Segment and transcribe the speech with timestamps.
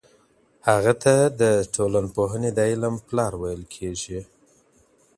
[0.69, 1.43] هغه ته د
[1.75, 4.19] ټولنپوهنې د علم پلار ویل کیږي.